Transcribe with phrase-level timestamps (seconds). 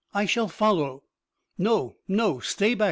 [0.15, 1.03] I shall follow!"
[1.59, 1.97] "No!
[2.07, 2.39] No!
[2.39, 2.79] Stay back!"